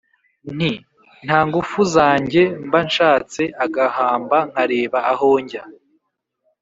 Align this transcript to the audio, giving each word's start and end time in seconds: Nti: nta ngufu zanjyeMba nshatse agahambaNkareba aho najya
Nti: 0.55 0.71
nta 1.25 1.39
ngufu 1.47 1.79
zanjyeMba 1.93 2.77
nshatse 2.87 3.41
agahambaNkareba 3.65 4.99
aho 5.11 5.29
najya 5.43 5.63